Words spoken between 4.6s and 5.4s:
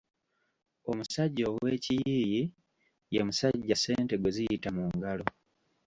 mu ngalo.